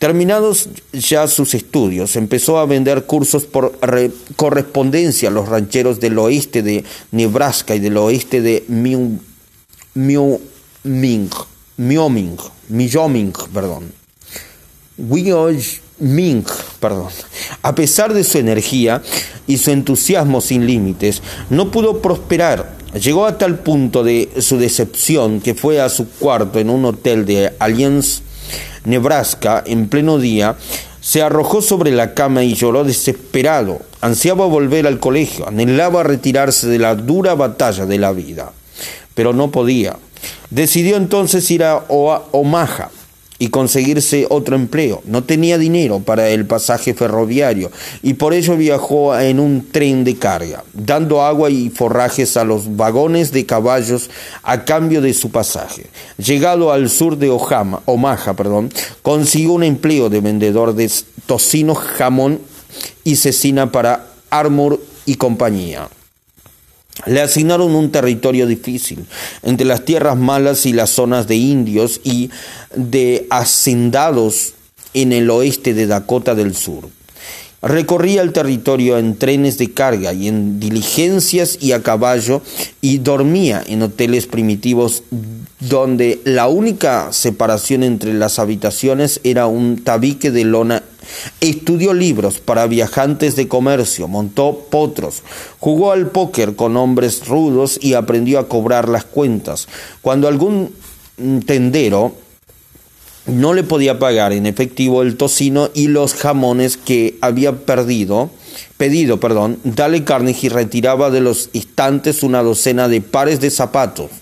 Terminados 0.02 0.68
ya 0.94 1.28
sus 1.28 1.54
estudios, 1.54 2.16
empezó 2.16 2.58
a 2.58 2.66
vender 2.66 3.04
cursos 3.04 3.44
por 3.44 3.78
correspondencia 4.36 5.30
a 5.30 5.32
los 5.32 5.48
rancheros 5.48 6.00
del 6.00 6.18
oeste 6.18 6.64
de 6.64 6.84
Nebraska 7.12 7.76
y 7.76 7.80
del 7.80 7.98
oeste 7.98 8.42
de 8.42 8.66
Wyoming, 8.68 10.50
Wyoming, 11.78 13.32
perdón. 13.54 13.94
Wyoming, 14.98 16.46
perdón. 16.80 17.10
A 17.62 17.76
pesar 17.76 18.16
de 18.16 18.24
su 18.24 18.40
energía 18.40 19.04
y 19.46 19.60
su 19.60 19.70
entusiasmo 19.70 20.42
sin 20.42 20.66
límites, 20.66 21.22
no 21.52 21.70
pudo 21.70 22.02
prosperar. 22.02 22.76
Llegó 23.00 23.28
a 23.28 23.38
tal 23.38 23.60
punto 23.60 24.04
de 24.04 24.32
su 24.40 24.58
decepción 24.58 25.42
que 25.42 25.54
fue 25.54 25.80
a 25.80 25.90
su 25.90 26.10
cuarto 26.10 26.58
en 26.58 26.72
un 26.72 26.86
hotel 26.86 27.28
de 27.28 27.54
Alliance 27.60 28.31
Nebraska, 28.86 29.64
en 29.66 29.88
pleno 29.88 30.18
día, 30.18 30.56
se 31.02 31.22
arrojó 31.22 31.62
sobre 31.62 31.92
la 31.92 32.14
cama 32.14 32.44
y 32.44 32.54
lloró 32.54 32.84
desesperado. 32.84 33.82
Ansiaba 34.02 34.46
volver 34.46 34.88
al 34.88 35.00
colegio, 35.00 35.48
anhelaba 35.48 36.04
retirarse 36.04 36.68
de 36.68 36.80
la 36.80 36.96
dura 36.96 37.36
batalla 37.36 37.86
de 37.86 37.98
la 37.98 38.12
vida, 38.12 38.52
pero 39.14 39.34
no 39.34 39.52
podía. 39.52 39.98
Decidió 40.50 40.98
entonces 40.98 41.50
ir 41.52 41.64
a 41.64 41.84
Omaha, 41.88 42.90
y 43.42 43.48
conseguirse 43.48 44.28
otro 44.30 44.56
empleo. 44.56 45.02
No 45.04 45.24
tenía 45.24 45.58
dinero 45.58 46.00
para 46.00 46.30
el 46.30 46.46
pasaje 46.46 46.94
ferroviario 46.94 47.72
y 48.04 48.14
por 48.14 48.36
ello 48.36 48.56
viajó 48.56 49.18
en 49.18 49.40
un 49.40 49.68
tren 49.72 50.04
de 50.04 50.16
carga, 50.16 50.64
dando 50.74 51.24
agua 51.24 51.50
y 51.50 51.72
forrajes 51.72 52.38
a 52.38 52.44
los 52.44 52.76
vagones 52.78 53.32
de 53.32 53.48
caballos 53.48 54.12
a 54.44 54.64
cambio 54.64 55.02
de 55.02 55.16
su 55.16 55.32
pasaje. 55.32 55.88
Llegado 56.24 56.72
al 56.72 56.88
sur 56.92 57.18
de 57.18 57.32
Omaha, 57.32 58.36
perdón, 58.36 58.72
consiguió 59.02 59.54
un 59.54 59.64
empleo 59.64 60.12
de 60.12 60.22
vendedor 60.22 60.76
de 60.76 60.92
tocino, 61.26 61.74
jamón 61.74 62.42
y 63.04 63.16
cecina 63.16 63.72
para 63.72 64.06
Armour 64.30 64.80
y 65.08 65.16
compañía. 65.16 65.90
Le 67.06 67.22
asignaron 67.22 67.74
un 67.74 67.92
territorio 67.92 68.46
difícil, 68.46 69.06
entre 69.44 69.66
las 69.66 69.86
tierras 69.86 70.18
malas 70.18 70.66
y 70.66 70.74
las 70.74 70.90
zonas 70.90 71.28
de 71.28 71.36
indios 71.36 72.02
y 72.04 72.30
de 72.76 73.28
hacendados 73.30 74.54
en 74.94 75.14
el 75.14 75.30
oeste 75.30 75.74
de 75.74 75.88
Dakota 75.88 76.36
del 76.36 76.56
Sur. 76.56 76.90
Recorría 77.62 78.24
el 78.24 78.34
territorio 78.34 78.98
en 78.98 79.16
trenes 79.18 79.60
de 79.60 79.72
carga 79.72 80.14
y 80.14 80.28
en 80.28 80.60
diligencias 80.60 81.60
y 81.62 81.74
a 81.74 81.84
caballo 81.84 82.42
y 82.82 82.98
dormía 82.98 83.64
en 83.68 83.84
hoteles 83.84 84.26
primitivos 84.26 85.04
donde 85.60 86.20
la 86.24 86.48
única 86.48 87.14
separación 87.14 87.84
entre 87.84 88.16
las 88.16 88.40
habitaciones 88.40 89.22
era 89.24 89.46
un 89.46 89.84
tabique 89.84 90.32
de 90.32 90.44
lona. 90.44 90.82
Estudió 91.40 91.94
libros 91.94 92.40
para 92.40 92.68
viajantes 92.68 93.36
de 93.36 93.48
comercio, 93.48 94.08
montó 94.08 94.68
potros, 94.70 95.24
jugó 95.60 95.92
al 95.92 96.10
póker 96.10 96.56
con 96.56 96.78
hombres 96.78 97.28
rudos 97.28 97.80
y 97.82 97.94
aprendió 97.94 98.40
a 98.40 98.48
cobrar 98.48 98.90
las 98.90 99.06
cuentas. 99.06 99.68
Cuando 100.02 100.28
algún 100.28 100.74
tendero 101.46 102.16
no 103.26 103.54
le 103.54 103.64
podía 103.64 104.00
pagar 104.00 104.34
en 104.34 104.46
efectivo 104.46 105.02
el 105.02 105.18
tocino 105.18 105.70
y 105.74 105.88
los 105.88 106.16
jamones 106.16 106.78
que 106.78 107.18
había 107.22 107.66
perdido, 107.66 108.32
pedido, 108.78 109.20
perdón, 109.20 109.60
Dale 109.64 110.04
Carnegie 110.04 110.50
retiraba 110.50 111.12
de 111.12 111.22
los 111.22 111.50
estantes 111.54 112.24
una 112.24 112.42
docena 112.42 112.88
de 112.88 113.02
pares 113.02 113.40
de 113.40 113.52
zapatos 113.52 114.21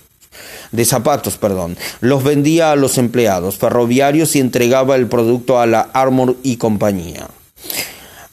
de 0.72 0.84
zapatos, 0.84 1.36
perdón. 1.36 1.76
Los 2.00 2.22
vendía 2.22 2.72
a 2.72 2.76
los 2.76 2.98
empleados 2.98 3.58
ferroviarios 3.58 4.36
y 4.36 4.40
entregaba 4.40 4.96
el 4.96 5.06
producto 5.06 5.60
a 5.60 5.66
la 5.66 5.80
Armor 5.92 6.36
y 6.42 6.56
compañía. 6.56 7.28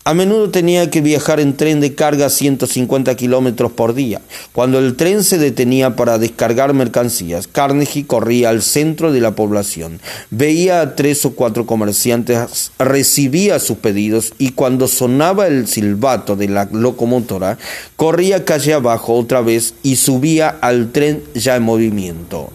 A 0.07 0.13
menudo 0.13 0.51
tenía 0.51 0.89
que 0.89 1.01
viajar 1.01 1.41
en 1.41 1.57
tren 1.57 1.81
de 1.81 1.93
carga 1.93 2.27
a 2.27 2.29
150 2.29 3.13
kilómetros 3.17 3.73
por 3.73 3.93
día. 3.93 4.21
Cuando 4.53 4.79
el 4.79 4.95
tren 4.95 5.21
se 5.21 5.37
detenía 5.37 5.97
para 5.97 6.17
descargar 6.17 6.73
mercancías, 6.73 7.45
Carnegie 7.45 8.07
corría 8.07 8.47
al 8.47 8.61
centro 8.61 9.11
de 9.11 9.19
la 9.19 9.35
población. 9.35 9.99
Veía 10.29 10.79
a 10.79 10.95
tres 10.95 11.25
o 11.25 11.31
cuatro 11.31 11.65
comerciantes, 11.65 12.71
recibía 12.79 13.59
sus 13.59 13.79
pedidos 13.79 14.33
y 14.37 14.51
cuando 14.51 14.87
sonaba 14.87 15.47
el 15.47 15.67
silbato 15.67 16.37
de 16.37 16.47
la 16.47 16.69
locomotora, 16.71 17.57
corría 17.97 18.45
calle 18.45 18.75
abajo 18.75 19.13
otra 19.13 19.41
vez 19.41 19.73
y 19.83 19.97
subía 19.97 20.47
al 20.47 20.93
tren 20.93 21.21
ya 21.33 21.57
en 21.57 21.63
movimiento. 21.63 22.49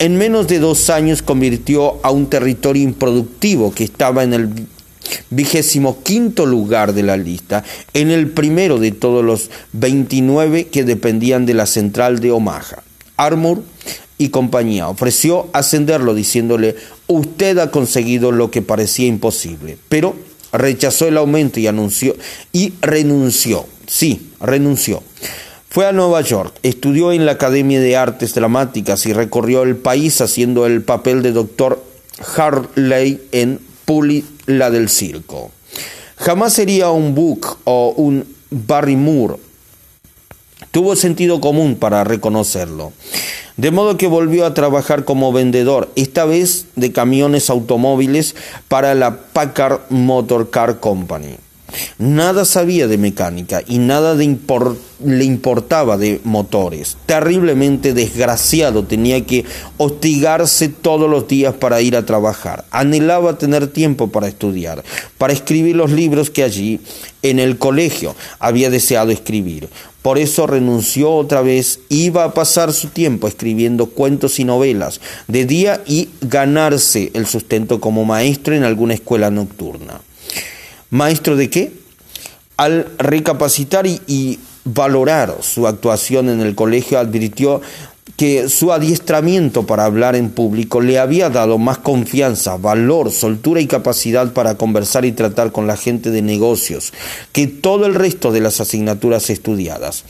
En 0.00 0.16
menos 0.18 0.48
de 0.48 0.58
dos 0.58 0.90
años 0.90 1.22
convirtió 1.22 2.04
a 2.04 2.10
un 2.10 2.26
territorio 2.26 2.82
improductivo 2.82 3.72
que 3.72 3.84
estaba 3.84 4.24
en 4.24 4.34
el 4.34 4.48
vigésimo 5.30 6.02
quinto 6.02 6.46
lugar 6.46 6.92
de 6.92 7.02
la 7.02 7.16
lista, 7.16 7.64
en 7.92 8.10
el 8.10 8.28
primero 8.28 8.78
de 8.78 8.92
todos 8.92 9.24
los 9.24 9.50
29 9.72 10.66
que 10.66 10.84
dependían 10.84 11.46
de 11.46 11.54
la 11.54 11.66
central 11.66 12.20
de 12.20 12.30
Omaha. 12.30 12.82
Armour 13.16 13.62
y 14.18 14.28
compañía 14.28 14.88
ofreció 14.88 15.48
ascenderlo 15.52 16.14
diciéndole 16.14 16.76
usted 17.06 17.58
ha 17.58 17.70
conseguido 17.70 18.32
lo 18.32 18.50
que 18.50 18.62
parecía 18.62 19.06
imposible, 19.06 19.76
pero 19.88 20.14
rechazó 20.52 21.08
el 21.08 21.16
aumento 21.16 21.60
y 21.60 21.66
anunció 21.66 22.16
y 22.52 22.72
renunció. 22.80 23.66
Sí, 23.86 24.30
renunció. 24.40 25.02
Fue 25.68 25.86
a 25.86 25.92
Nueva 25.92 26.20
York, 26.20 26.54
estudió 26.62 27.12
en 27.12 27.26
la 27.26 27.32
Academia 27.32 27.80
de 27.80 27.96
Artes 27.96 28.34
Dramáticas 28.34 29.06
y 29.06 29.12
recorrió 29.12 29.64
el 29.64 29.76
país 29.76 30.20
haciendo 30.20 30.66
el 30.66 30.82
papel 30.82 31.22
de 31.22 31.32
doctor 31.32 31.82
Harley 32.36 33.20
en 33.32 33.58
Puli 33.84 34.24
la 34.46 34.70
del 34.70 34.88
circo. 34.88 35.50
Jamás 36.16 36.52
sería 36.52 36.90
un 36.90 37.14
Book 37.14 37.58
o 37.64 37.94
un 37.96 38.24
Barry 38.50 38.96
Moore. 38.96 39.36
Tuvo 40.70 40.96
sentido 40.96 41.40
común 41.40 41.76
para 41.76 42.04
reconocerlo. 42.04 42.92
De 43.56 43.70
modo 43.70 43.96
que 43.96 44.08
volvió 44.08 44.46
a 44.46 44.54
trabajar 44.54 45.04
como 45.04 45.32
vendedor, 45.32 45.90
esta 45.94 46.24
vez 46.24 46.66
de 46.74 46.90
camiones 46.90 47.50
automóviles 47.50 48.34
para 48.66 48.94
la 48.94 49.16
Packard 49.16 49.82
Motor 49.90 50.50
Car 50.50 50.80
Company. 50.80 51.36
Nada 51.98 52.44
sabía 52.44 52.86
de 52.86 52.98
mecánica 52.98 53.62
y 53.66 53.78
nada 53.78 54.14
le 54.14 55.24
importaba 55.24 55.96
de 55.96 56.20
motores. 56.24 56.96
Terriblemente 57.06 57.94
desgraciado 57.94 58.84
tenía 58.84 59.24
que 59.24 59.44
hostigarse 59.76 60.68
todos 60.68 61.10
los 61.10 61.28
días 61.28 61.54
para 61.54 61.80
ir 61.80 61.96
a 61.96 62.06
trabajar. 62.06 62.64
Anhelaba 62.70 63.38
tener 63.38 63.68
tiempo 63.68 64.08
para 64.08 64.28
estudiar, 64.28 64.82
para 65.18 65.32
escribir 65.32 65.76
los 65.76 65.90
libros 65.90 66.30
que 66.30 66.42
allí, 66.42 66.80
en 67.22 67.38
el 67.38 67.58
colegio, 67.58 68.14
había 68.38 68.70
deseado 68.70 69.10
escribir. 69.10 69.68
Por 70.04 70.18
eso 70.18 70.46
renunció 70.46 71.10
otra 71.14 71.40
vez, 71.40 71.80
iba 71.88 72.24
a 72.24 72.34
pasar 72.34 72.74
su 72.74 72.88
tiempo 72.88 73.26
escribiendo 73.26 73.86
cuentos 73.86 74.38
y 74.38 74.44
novelas 74.44 75.00
de 75.28 75.46
día 75.46 75.82
y 75.86 76.10
ganarse 76.20 77.10
el 77.14 77.24
sustento 77.24 77.80
como 77.80 78.04
maestro 78.04 78.54
en 78.54 78.64
alguna 78.64 78.92
escuela 78.92 79.30
nocturna. 79.30 80.02
¿Maestro 80.90 81.36
de 81.36 81.50
qué? 81.50 81.72
Al 82.56 82.86
recapacitar 82.98 83.86
y, 83.86 84.38
valorar 84.64 85.36
su 85.42 85.66
actuación 85.66 86.30
en 86.30 86.40
el 86.40 86.54
colegio, 86.54 86.98
advirtió 86.98 87.60
que 88.16 88.48
su 88.48 88.72
adiestramiento 88.72 89.66
para 89.66 89.84
hablar 89.84 90.14
en 90.14 90.30
público 90.30 90.80
le 90.80 90.98
había 90.98 91.30
dado 91.30 91.58
más 91.58 91.78
confianza, 91.78 92.56
valor, 92.56 93.10
soltura 93.10 93.60
y 93.60 93.66
capacidad 93.66 94.32
para 94.32 94.54
conversar 94.56 95.04
y 95.04 95.12
tratar 95.12 95.52
con 95.52 95.66
la 95.66 95.76
gente 95.76 96.10
de 96.10 96.22
negocios 96.22 96.92
que 97.32 97.46
todo 97.46 97.86
el 97.86 97.94
resto 97.94 98.30
de 98.30 98.40
las 98.40 98.60
asignaturas 98.60 99.30
estudiadas. 99.30 100.04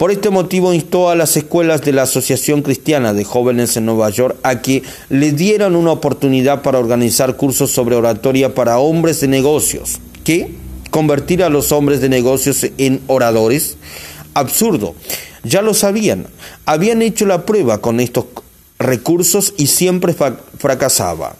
Por 0.00 0.10
este 0.10 0.30
motivo 0.30 0.72
instó 0.72 1.10
a 1.10 1.14
las 1.14 1.36
escuelas 1.36 1.82
de 1.82 1.92
la 1.92 2.04
Asociación 2.04 2.62
Cristiana 2.62 3.12
de 3.12 3.22
Jóvenes 3.22 3.76
en 3.76 3.84
Nueva 3.84 4.08
York 4.08 4.34
a 4.42 4.62
que 4.62 4.82
le 5.10 5.32
dieran 5.32 5.76
una 5.76 5.92
oportunidad 5.92 6.62
para 6.62 6.78
organizar 6.78 7.36
cursos 7.36 7.70
sobre 7.70 7.96
oratoria 7.96 8.54
para 8.54 8.78
hombres 8.78 9.20
de 9.20 9.28
negocios. 9.28 10.00
¿Qué? 10.24 10.54
¿Convertir 10.90 11.44
a 11.44 11.50
los 11.50 11.70
hombres 11.70 12.00
de 12.00 12.08
negocios 12.08 12.66
en 12.78 13.02
oradores? 13.08 13.76
Absurdo. 14.32 14.94
Ya 15.44 15.60
lo 15.60 15.74
sabían. 15.74 16.28
Habían 16.64 17.02
hecho 17.02 17.26
la 17.26 17.44
prueba 17.44 17.82
con 17.82 18.00
estos 18.00 18.24
recursos 18.78 19.52
y 19.58 19.66
siempre 19.66 20.14
fracasaba. 20.56 21.36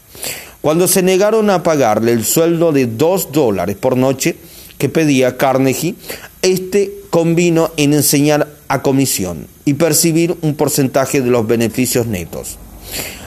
Cuando 0.60 0.86
se 0.86 1.00
negaron 1.00 1.48
a 1.48 1.62
pagarle 1.62 2.12
el 2.12 2.26
sueldo 2.26 2.72
de 2.72 2.84
dos 2.84 3.32
dólares 3.32 3.76
por 3.80 3.96
noche 3.96 4.36
que 4.76 4.90
pedía 4.90 5.38
Carnegie, 5.38 5.94
este 6.42 6.99
convino 7.10 7.70
en 7.76 7.92
enseñar 7.92 8.48
a 8.68 8.82
comisión 8.82 9.46
y 9.64 9.74
percibir 9.74 10.36
un 10.42 10.54
porcentaje 10.54 11.20
de 11.20 11.30
los 11.30 11.46
beneficios 11.46 12.06
netos. 12.06 12.56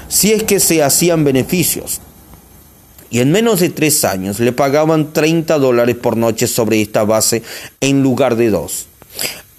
Si 0.07 0.31
es 0.31 0.43
que 0.43 0.59
se 0.59 0.83
hacían 0.83 1.23
beneficios. 1.23 1.99
Y 3.09 3.19
en 3.19 3.31
menos 3.31 3.59
de 3.59 3.69
tres 3.69 4.05
años 4.05 4.39
le 4.39 4.53
pagaban 4.53 5.13
30 5.13 5.59
dólares 5.59 5.95
por 5.95 6.17
noche 6.17 6.47
sobre 6.47 6.81
esta 6.81 7.03
base 7.03 7.43
en 7.79 8.01
lugar 8.01 8.35
de 8.35 8.49
dos. 8.49 8.87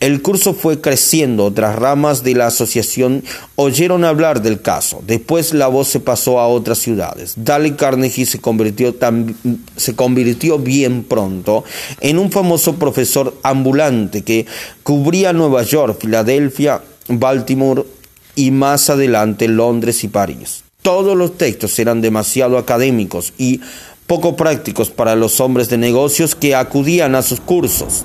El 0.00 0.20
curso 0.20 0.52
fue 0.52 0.80
creciendo, 0.80 1.46
otras 1.46 1.76
ramas 1.76 2.22
de 2.22 2.34
la 2.34 2.48
asociación 2.48 3.24
oyeron 3.56 4.04
hablar 4.04 4.42
del 4.42 4.60
caso. 4.60 5.02
Después 5.06 5.54
la 5.54 5.68
voz 5.68 5.88
se 5.88 6.00
pasó 6.00 6.40
a 6.40 6.48
otras 6.48 6.78
ciudades. 6.78 7.34
Dale 7.36 7.74
Carnegie 7.74 8.26
se 8.26 8.40
convirtió, 8.40 8.94
se 9.76 9.96
convirtió 9.96 10.58
bien 10.58 11.04
pronto 11.04 11.64
en 12.00 12.18
un 12.18 12.30
famoso 12.30 12.74
profesor 12.74 13.34
ambulante 13.42 14.22
que 14.22 14.46
cubría 14.82 15.32
Nueva 15.32 15.62
York, 15.62 15.98
Filadelfia, 16.00 16.82
Baltimore 17.08 17.84
y 18.34 18.50
más 18.50 18.90
adelante 18.90 19.48
Londres 19.48 20.04
y 20.04 20.08
París. 20.08 20.64
Todos 20.82 21.16
los 21.16 21.38
textos 21.38 21.78
eran 21.78 22.02
demasiado 22.02 22.58
académicos 22.58 23.32
y 23.38 23.60
poco 24.06 24.36
prácticos 24.36 24.90
para 24.90 25.16
los 25.16 25.40
hombres 25.40 25.70
de 25.70 25.78
negocios 25.78 26.34
que 26.34 26.54
acudían 26.54 27.14
a 27.14 27.22
sus 27.22 27.40
cursos. 27.40 28.04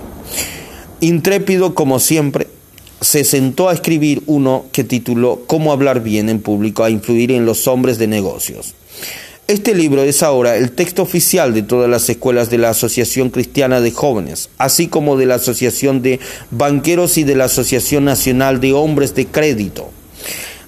Intrépido 1.02 1.76
como 1.76 2.00
siempre, 2.00 2.48
se 3.00 3.24
sentó 3.24 3.70
a 3.70 3.74
escribir 3.74 4.22
uno 4.26 4.66
que 4.74 4.84
tituló 4.84 5.44
Cómo 5.48 5.72
hablar 5.72 6.04
bien 6.04 6.28
en 6.28 6.42
público 6.42 6.84
a 6.84 6.90
influir 6.90 7.32
en 7.32 7.46
los 7.46 7.68
hombres 7.68 7.98
de 7.98 8.08
negocios. 8.08 8.74
Este 9.48 9.74
libro 9.74 10.04
es 10.04 10.22
ahora 10.22 10.58
el 10.58 10.74
texto 10.74 11.02
oficial 11.02 11.54
de 11.54 11.64
todas 11.64 11.90
las 11.90 12.08
escuelas 12.10 12.50
de 12.50 12.58
la 12.58 12.72
Asociación 12.72 13.30
Cristiana 13.30 13.80
de 13.80 13.92
Jóvenes, 13.92 14.50
así 14.58 14.88
como 14.88 15.16
de 15.16 15.26
la 15.26 15.36
Asociación 15.36 16.02
de 16.02 16.20
Banqueros 16.52 17.18
y 17.18 17.24
de 17.24 17.36
la 17.36 17.46
Asociación 17.46 18.04
Nacional 18.04 18.60
de 18.60 18.74
Hombres 18.74 19.16
de 19.16 19.26
Crédito. 19.26 19.90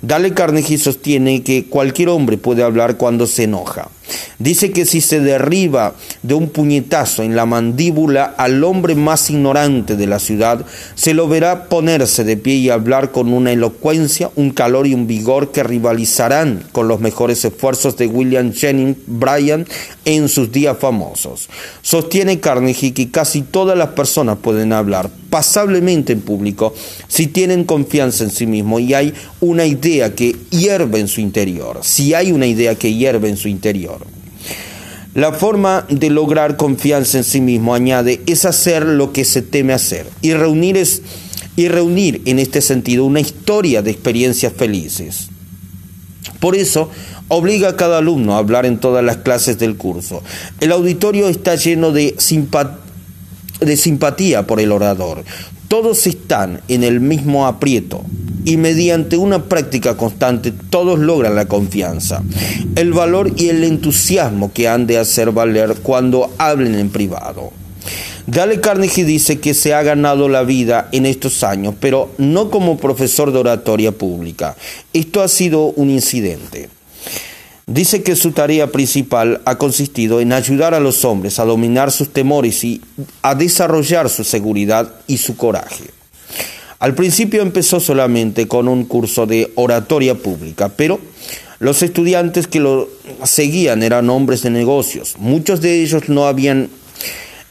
Dale 0.01 0.33
Carnegie 0.33 0.79
sostiene 0.79 1.43
que 1.43 1.65
cualquier 1.65 2.09
hombre 2.09 2.37
puede 2.37 2.63
hablar 2.63 2.97
cuando 2.97 3.27
se 3.27 3.43
enoja. 3.43 3.89
Dice 4.39 4.71
que 4.71 4.85
si 4.85 5.01
se 5.01 5.19
derriba 5.19 5.95
de 6.23 6.33
un 6.33 6.49
puñetazo 6.49 7.23
en 7.23 7.35
la 7.35 7.45
mandíbula 7.45 8.23
al 8.37 8.63
hombre 8.63 8.95
más 8.95 9.29
ignorante 9.29 9.95
de 9.95 10.07
la 10.07 10.19
ciudad, 10.19 10.65
se 10.95 11.13
lo 11.13 11.27
verá 11.27 11.65
ponerse 11.65 12.23
de 12.23 12.37
pie 12.37 12.55
y 12.55 12.69
hablar 12.69 13.11
con 13.11 13.33
una 13.33 13.51
elocuencia, 13.51 14.31
un 14.35 14.51
calor 14.51 14.87
y 14.87 14.93
un 14.93 15.07
vigor 15.07 15.51
que 15.51 15.63
rivalizarán 15.63 16.63
con 16.71 16.87
los 16.87 16.99
mejores 16.99 17.43
esfuerzos 17.45 17.97
de 17.97 18.07
William 18.07 18.53
Jennings 18.53 18.97
Bryan 19.07 19.65
en 20.05 20.29
sus 20.29 20.51
días 20.51 20.77
famosos. 20.79 21.49
Sostiene 21.81 22.39
Carnegie 22.39 22.93
que 22.93 23.11
casi 23.11 23.41
todas 23.41 23.77
las 23.77 23.89
personas 23.89 24.37
pueden 24.41 24.73
hablar 24.73 25.09
pasablemente 25.29 26.13
en 26.13 26.21
público 26.21 26.75
si 27.07 27.27
tienen 27.27 27.63
confianza 27.63 28.23
en 28.23 28.31
sí 28.31 28.45
mismos 28.45 28.81
y 28.81 28.93
hay 28.93 29.13
una 29.39 29.65
idea 29.65 30.13
que 30.13 30.35
hierve 30.51 30.99
en 30.99 31.07
su 31.07 31.21
interior, 31.21 31.79
si 31.81 32.13
hay 32.13 32.31
una 32.31 32.45
idea 32.45 32.75
que 32.75 32.93
hierve 32.93 33.29
en 33.29 33.37
su 33.37 33.47
interior. 33.47 34.00
La 35.13 35.33
forma 35.33 35.85
de 35.89 36.09
lograr 36.09 36.55
confianza 36.55 37.17
en 37.17 37.25
sí 37.25 37.41
mismo, 37.41 37.75
añade, 37.75 38.21
es 38.27 38.45
hacer 38.45 38.85
lo 38.85 39.11
que 39.11 39.25
se 39.25 39.41
teme 39.41 39.73
hacer 39.73 40.07
y 40.21 40.33
reunir, 40.33 40.77
es, 40.77 41.01
y 41.57 41.67
reunir 41.67 42.21
en 42.25 42.39
este 42.39 42.61
sentido 42.61 43.03
una 43.03 43.19
historia 43.19 43.81
de 43.81 43.91
experiencias 43.91 44.53
felices. 44.53 45.27
Por 46.39 46.55
eso, 46.55 46.89
obliga 47.27 47.69
a 47.69 47.75
cada 47.75 47.97
alumno 47.97 48.35
a 48.35 48.37
hablar 48.37 48.65
en 48.65 48.79
todas 48.79 49.03
las 49.03 49.17
clases 49.17 49.59
del 49.59 49.75
curso. 49.75 50.23
El 50.61 50.71
auditorio 50.71 51.27
está 51.27 51.55
lleno 51.55 51.91
de, 51.91 52.15
de 53.59 53.77
simpatía 53.77 54.47
por 54.47 54.61
el 54.61 54.71
orador. 54.71 55.25
Todos 55.71 56.05
están 56.05 56.59
en 56.67 56.83
el 56.83 56.99
mismo 56.99 57.47
aprieto, 57.47 58.01
y 58.43 58.57
mediante 58.57 59.15
una 59.15 59.45
práctica 59.45 59.95
constante 59.95 60.51
todos 60.51 60.99
logran 60.99 61.33
la 61.33 61.45
confianza, 61.45 62.21
el 62.75 62.91
valor 62.91 63.31
y 63.37 63.47
el 63.47 63.63
entusiasmo 63.63 64.51
que 64.51 64.67
han 64.67 64.85
de 64.85 64.97
hacer 64.97 65.31
valer 65.31 65.75
cuando 65.81 66.29
hablen 66.37 66.75
en 66.75 66.89
privado. 66.89 67.53
Dale 68.27 68.59
Carnegie 68.59 69.05
dice 69.05 69.39
que 69.39 69.53
se 69.53 69.73
ha 69.73 69.81
ganado 69.81 70.27
la 70.27 70.43
vida 70.43 70.89
en 70.91 71.05
estos 71.05 71.41
años, 71.41 71.73
pero 71.79 72.11
no 72.17 72.49
como 72.49 72.75
profesor 72.75 73.31
de 73.31 73.39
oratoria 73.39 73.93
pública. 73.93 74.57
Esto 74.91 75.21
ha 75.21 75.29
sido 75.29 75.67
un 75.67 75.89
incidente. 75.89 76.67
Dice 77.67 78.03
que 78.03 78.15
su 78.15 78.31
tarea 78.31 78.67
principal 78.67 79.41
ha 79.45 79.57
consistido 79.57 80.19
en 80.19 80.33
ayudar 80.33 80.73
a 80.73 80.79
los 80.79 81.05
hombres 81.05 81.39
a 81.39 81.45
dominar 81.45 81.91
sus 81.91 82.11
temores 82.11 82.63
y 82.63 82.81
a 83.21 83.35
desarrollar 83.35 84.09
su 84.09 84.23
seguridad 84.23 84.93
y 85.07 85.17
su 85.17 85.37
coraje. 85.37 85.85
Al 86.79 86.95
principio 86.95 87.43
empezó 87.43 87.79
solamente 87.79 88.47
con 88.47 88.67
un 88.67 88.85
curso 88.85 89.27
de 89.27 89.51
oratoria 89.55 90.15
pública, 90.15 90.69
pero 90.69 90.99
los 91.59 91.83
estudiantes 91.83 92.47
que 92.47 92.59
lo 92.59 92.89
seguían 93.23 93.83
eran 93.83 94.09
hombres 94.09 94.41
de 94.41 94.49
negocios. 94.49 95.13
Muchos 95.19 95.61
de 95.61 95.83
ellos 95.83 96.09
no 96.09 96.25
habían 96.25 96.69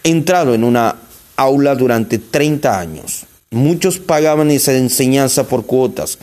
entrado 0.02 0.52
en 0.52 0.64
una 0.64 0.96
aula 1.36 1.76
durante 1.76 2.18
30 2.18 2.80
años. 2.80 3.26
Muchos 3.52 3.98
pagaban 4.00 4.50
esa 4.50 4.76
enseñanza 4.76 5.44
por 5.44 5.64
cuotas. 5.64 6.18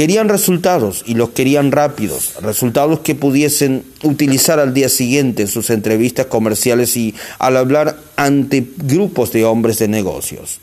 Querían 0.00 0.30
resultados 0.30 1.04
y 1.04 1.12
los 1.12 1.28
querían 1.28 1.72
rápidos, 1.72 2.32
resultados 2.40 3.00
que 3.00 3.14
pudiesen 3.14 3.84
utilizar 4.02 4.58
al 4.58 4.72
día 4.72 4.88
siguiente 4.88 5.42
en 5.42 5.48
sus 5.48 5.68
entrevistas 5.68 6.24
comerciales 6.24 6.96
y 6.96 7.14
al 7.38 7.58
hablar 7.58 7.98
ante 8.16 8.66
grupos 8.78 9.30
de 9.30 9.44
hombres 9.44 9.78
de 9.78 9.88
negocios. 9.88 10.60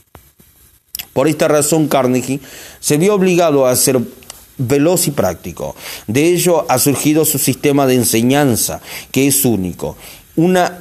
Por 1.13 1.28
esta 1.28 1.47
razón 1.47 1.88
Carnegie 1.88 2.39
se 2.80 2.97
vio 2.97 3.13
obligado 3.13 3.67
a 3.67 3.76
ser 3.76 4.00
veloz 4.58 5.08
y 5.08 5.12
práctico. 5.12 5.76
De 6.08 6.30
ello 6.30 6.65
ha 6.67 6.80
surgido 6.80 7.23
su 7.23 7.38
sistema 7.38 7.86
de 7.86 7.93
enseñanza, 7.93 8.82
que 9.12 9.28
es 9.28 9.45
único. 9.45 9.97
Una 10.36 10.80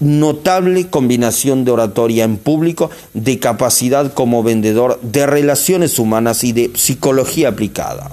notable 0.00 0.88
combinación 0.88 1.64
de 1.64 1.70
oratoria 1.70 2.24
en 2.24 2.38
público, 2.38 2.90
de 3.14 3.38
capacidad 3.38 4.12
como 4.12 4.42
vendedor, 4.42 4.98
de 5.02 5.26
relaciones 5.26 5.98
humanas 5.98 6.42
y 6.42 6.52
de 6.52 6.70
psicología 6.74 7.48
aplicada. 7.50 8.10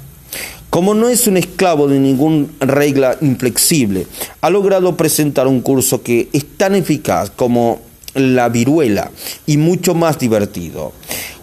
Como 0.69 0.93
no 0.93 1.08
es 1.08 1.28
un 1.28 1.38
esclavo 1.38 1.88
de 1.88 2.00
ninguna 2.00 2.47
regla 2.60 3.17
inflexible, 3.21 4.06
ha 4.41 4.50
logrado 4.50 4.97
presentar 4.97 5.47
un 5.47 5.62
curso 5.62 6.04
que 6.04 6.28
es 6.34 6.45
tan 6.58 6.76
eficaz 6.76 7.32
como 7.32 7.80
la 8.13 8.50
viruela 8.50 9.12
y 9.45 9.58
mucho 9.58 9.95
más 9.95 10.19
divertido. 10.19 10.91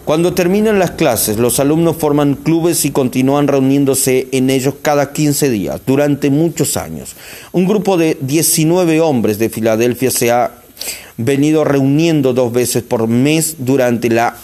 Cuando 0.05 0.35
terminan 0.35 0.77
las 0.77 0.91
clases, 0.91 1.37
los 1.37 1.59
alumnos 1.59 1.97
forman 1.97 2.35
clubes 2.35 2.85
y 2.85 2.91
continúan 2.91 3.47
reuniéndose 3.47 4.27
en 4.31 4.51
ellos 4.51 4.75
cada 4.83 5.11
15 5.11 5.49
días, 5.49 5.81
durante 5.83 6.29
muchos 6.29 6.77
años. 6.77 7.15
Un 7.51 7.65
grupo 7.65 7.97
de 7.97 8.15
19 8.21 9.01
hombres 9.01 9.39
de 9.39 9.49
Filadelfia 9.49 10.11
se 10.11 10.29
ha 10.29 10.51
venido 11.17 11.63
reuniendo 11.63 12.33
dos 12.33 12.53
veces 12.53 12.83
por 12.83 13.07
mes 13.07 13.55
durante 13.57 14.09
la 14.09 14.37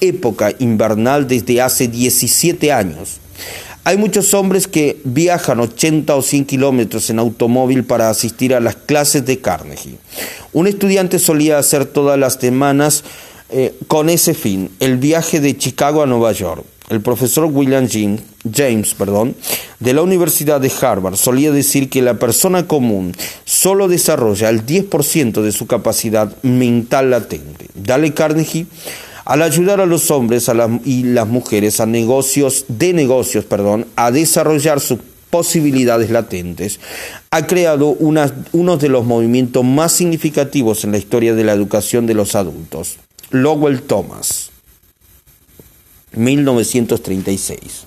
época 0.00 0.52
invernal 0.58 1.28
desde 1.28 1.62
hace 1.62 1.86
17 1.86 2.72
años. 2.72 3.18
Hay 3.84 3.96
muchos 3.96 4.34
hombres 4.34 4.66
que 4.66 5.00
viajan 5.04 5.60
80 5.60 6.16
o 6.16 6.22
100 6.22 6.46
kilómetros 6.46 7.10
en 7.10 7.20
automóvil 7.20 7.84
para 7.84 8.10
asistir 8.10 8.52
a 8.52 8.60
las 8.60 8.74
clases 8.74 9.24
de 9.24 9.38
Carnegie. 9.38 9.98
Un 10.52 10.66
estudiante 10.66 11.20
solía 11.20 11.58
hacer 11.58 11.84
todas 11.84 12.18
las 12.18 12.34
semanas 12.34 13.04
eh, 13.50 13.74
con 13.88 14.08
ese 14.08 14.34
fin, 14.34 14.70
el 14.80 14.96
viaje 14.96 15.40
de 15.40 15.56
Chicago 15.56 16.02
a 16.02 16.06
Nueva 16.06 16.32
York. 16.32 16.64
El 16.90 17.00
profesor 17.00 17.46
William 17.46 17.88
James, 17.88 18.94
perdón, 18.94 19.34
de 19.80 19.94
la 19.94 20.02
Universidad 20.02 20.60
de 20.60 20.70
Harvard 20.82 21.16
solía 21.16 21.50
decir 21.50 21.88
que 21.88 22.02
la 22.02 22.18
persona 22.18 22.66
común 22.66 23.14
solo 23.46 23.88
desarrolla 23.88 24.50
el 24.50 24.66
10% 24.66 25.40
de 25.40 25.52
su 25.52 25.66
capacidad 25.66 26.36
mental 26.42 27.10
latente. 27.10 27.68
Dale 27.74 28.12
Carnegie 28.12 28.66
Al 29.24 29.40
ayudar 29.40 29.80
a 29.80 29.86
los 29.86 30.10
hombres 30.10 30.50
y 30.84 31.04
las 31.04 31.26
mujeres 31.26 31.80
a 31.80 31.86
negocios, 31.86 32.66
de 32.68 32.92
negocios 32.92 33.46
perdón, 33.46 33.86
a 33.96 34.10
desarrollar 34.10 34.80
sus 34.80 34.98
posibilidades 35.30 36.10
latentes, 36.10 36.80
ha 37.30 37.46
creado 37.46 37.96
uno 38.52 38.76
de 38.76 38.88
los 38.88 39.06
movimientos 39.06 39.64
más 39.64 39.92
significativos 39.92 40.84
en 40.84 40.92
la 40.92 40.98
historia 40.98 41.34
de 41.34 41.44
la 41.44 41.54
educación 41.54 42.06
de 42.06 42.14
los 42.14 42.34
adultos. 42.34 42.98
Lowell 43.34 43.80
Thomas, 43.80 44.52
1936. 46.14 47.84